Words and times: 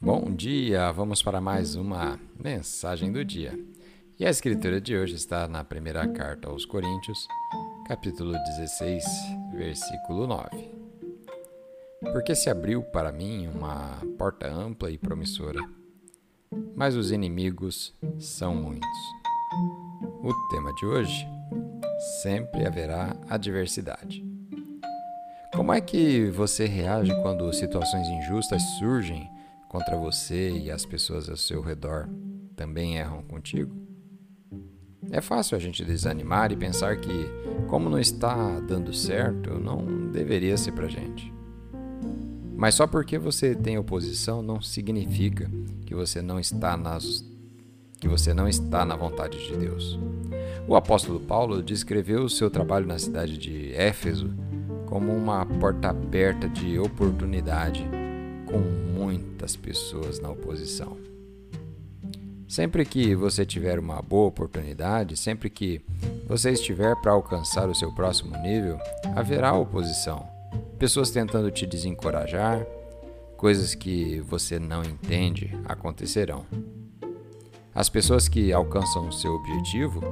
Bom 0.00 0.30
dia, 0.30 0.92
vamos 0.92 1.24
para 1.24 1.40
mais 1.40 1.74
uma 1.74 2.20
mensagem 2.38 3.10
do 3.10 3.24
dia. 3.24 3.58
E 4.16 4.24
a 4.24 4.30
escritura 4.30 4.80
de 4.80 4.96
hoje 4.96 5.16
está 5.16 5.48
na 5.48 5.64
primeira 5.64 6.06
carta 6.06 6.48
aos 6.48 6.64
Coríntios, 6.64 7.26
capítulo 7.88 8.32
16, 8.32 9.04
versículo 9.56 10.28
9. 10.28 10.70
Porque 12.12 12.36
se 12.36 12.48
abriu 12.48 12.80
para 12.80 13.10
mim 13.10 13.48
uma 13.48 14.00
porta 14.16 14.46
ampla 14.48 14.88
e 14.88 14.96
promissora, 14.96 15.60
mas 16.76 16.94
os 16.94 17.10
inimigos 17.10 17.92
são 18.20 18.54
muitos. 18.54 18.88
O 20.22 20.32
tema 20.48 20.72
de 20.74 20.86
hoje: 20.86 21.26
sempre 22.22 22.64
haverá 22.64 23.16
adversidade. 23.28 24.24
Como 25.52 25.72
é 25.72 25.80
que 25.80 26.30
você 26.30 26.66
reage 26.66 27.12
quando 27.20 27.52
situações 27.52 28.06
injustas 28.06 28.62
surgem 28.78 29.28
contra 29.68 29.96
você 29.96 30.50
e 30.50 30.70
as 30.70 30.84
pessoas 30.84 31.28
ao 31.28 31.36
seu 31.36 31.60
redor 31.60 32.08
também 32.56 32.96
erram 32.96 33.22
contigo? 33.22 33.74
É 35.10 35.20
fácil 35.20 35.56
a 35.56 35.60
gente 35.60 35.84
desanimar 35.84 36.52
e 36.52 36.56
pensar 36.56 36.96
que, 36.98 37.26
como 37.68 37.88
não 37.88 37.98
está 37.98 38.60
dando 38.60 38.92
certo, 38.92 39.58
não 39.58 40.10
deveria 40.10 40.56
ser 40.56 40.72
pra 40.72 40.88
gente. 40.88 41.32
Mas 42.56 42.74
só 42.74 42.86
porque 42.86 43.16
você 43.16 43.54
tem 43.54 43.78
oposição 43.78 44.42
não 44.42 44.60
significa 44.60 45.48
que 45.86 45.94
você 45.94 46.20
não 46.20 46.40
está 46.40 46.76
nas 46.76 47.24
que 48.00 48.06
você 48.06 48.32
não 48.32 48.48
está 48.48 48.84
na 48.84 48.94
vontade 48.94 49.44
de 49.46 49.56
Deus. 49.56 49.98
O 50.68 50.76
apóstolo 50.76 51.18
Paulo 51.18 51.62
descreveu 51.62 52.22
o 52.22 52.30
seu 52.30 52.48
trabalho 52.48 52.86
na 52.86 52.98
cidade 52.98 53.36
de 53.36 53.72
Éfeso 53.74 54.32
como 54.86 55.12
uma 55.12 55.44
porta 55.44 55.88
aberta 55.88 56.48
de 56.48 56.78
oportunidade, 56.78 57.84
com 58.46 58.58
muitas 59.48 59.56
pessoas 59.56 60.20
na 60.20 60.30
oposição. 60.30 60.96
Sempre 62.46 62.84
que 62.84 63.14
você 63.14 63.46
tiver 63.46 63.78
uma 63.78 64.02
boa 64.02 64.28
oportunidade, 64.28 65.16
sempre 65.16 65.48
que 65.48 65.80
você 66.26 66.50
estiver 66.50 66.94
para 66.96 67.12
alcançar 67.12 67.68
o 67.68 67.74
seu 67.74 67.94
próximo 67.94 68.36
nível, 68.38 68.78
haverá 69.16 69.52
oposição. 69.54 70.26
Pessoas 70.78 71.10
tentando 71.10 71.50
te 71.50 71.66
desencorajar, 71.66 72.66
coisas 73.36 73.74
que 73.74 74.20
você 74.20 74.58
não 74.58 74.82
entende 74.82 75.54
acontecerão. 75.64 76.44
As 77.74 77.88
pessoas 77.88 78.28
que 78.28 78.52
alcançam 78.52 79.08
o 79.08 79.12
seu 79.12 79.32
objetivo 79.32 80.02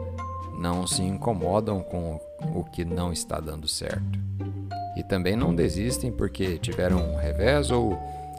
não 0.58 0.86
se 0.86 1.02
incomodam 1.02 1.82
com 1.82 2.20
o 2.54 2.64
que 2.64 2.84
não 2.84 3.12
está 3.12 3.40
dando 3.40 3.66
certo 3.66 4.18
e 4.96 5.02
também 5.02 5.36
não 5.36 5.54
desistem 5.54 6.10
porque 6.10 6.58
tiveram 6.58 6.98
um 6.98 7.16
revés 7.16 7.70
ou 7.70 7.98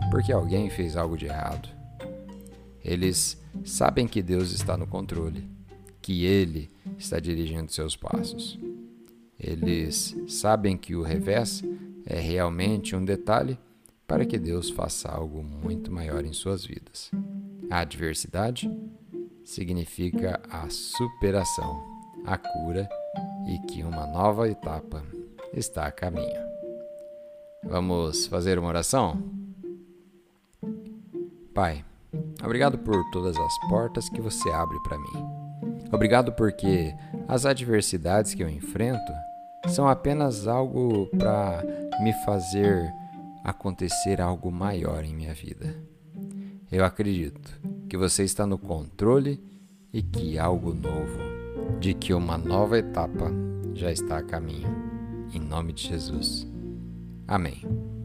porque 0.10 0.32
alguém 0.32 0.70
fez 0.70 0.96
algo 0.96 1.18
de 1.18 1.26
errado. 1.26 1.70
Eles 2.84 3.38
sabem 3.66 4.08
que 4.08 4.22
Deus 4.22 4.52
está 4.52 4.78
no 4.78 4.88
controle, 4.88 5.44
que 6.02 6.26
Ele 6.26 6.70
está 6.98 7.20
dirigindo 7.20 7.72
seus 7.72 7.96
passos. 7.96 8.58
Eles 9.40 10.16
sabem 10.28 10.78
que 10.78 10.96
o 10.96 11.04
revés 11.04 11.64
é 12.06 12.20
realmente 12.20 12.96
um 12.96 13.04
detalhe 13.04 13.60
para 14.08 14.26
que 14.26 14.40
Deus 14.40 14.70
faça 14.70 15.10
algo 15.10 15.44
muito 15.44 15.92
maior 15.92 16.24
em 16.24 16.32
suas 16.32 16.66
vidas. 16.66 17.12
A 17.70 17.80
adversidade 17.80 18.72
significa 19.44 20.42
a 20.50 20.70
superação, 20.70 21.84
a 22.26 22.38
cura 22.38 22.88
e 23.48 23.60
que 23.68 23.84
uma 23.84 24.08
nova 24.08 24.48
etapa 24.48 25.04
está 25.54 25.86
a 25.86 25.92
caminho. 25.92 26.42
Vamos 27.64 28.28
fazer 28.28 28.58
uma 28.58 28.70
oração? 28.70 29.47
Pai, 31.58 31.84
obrigado 32.44 32.78
por 32.78 33.04
todas 33.10 33.36
as 33.36 33.60
portas 33.68 34.08
que 34.10 34.22
você 34.22 34.48
abre 34.52 34.78
para 34.84 34.96
mim. 34.96 35.26
Obrigado 35.92 36.32
porque 36.34 36.94
as 37.28 37.48
adversidades 37.48 38.36
que 38.36 38.44
eu 38.44 38.48
enfrento 38.48 39.12
são 39.68 39.88
apenas 39.88 40.48
algo 40.48 41.08
para 41.18 41.64
me 42.04 42.14
fazer 42.24 42.94
acontecer 43.44 44.22
algo 44.22 44.52
maior 44.52 45.04
em 45.04 45.16
minha 45.16 45.34
vida. 45.34 45.76
Eu 46.72 46.86
acredito 46.86 47.60
que 47.90 47.98
você 47.98 48.24
está 48.24 48.46
no 48.46 48.60
controle 48.60 49.44
e 49.92 50.04
que 50.04 50.38
algo 50.38 50.76
novo, 50.76 51.18
de 51.80 51.96
que 51.96 52.14
uma 52.14 52.38
nova 52.38 52.78
etapa 52.78 53.32
já 53.74 53.92
está 53.92 54.20
a 54.20 54.24
caminho. 54.24 54.70
Em 55.34 55.40
nome 55.40 55.74
de 55.74 55.88
Jesus. 55.88 56.48
Amém. 57.28 57.97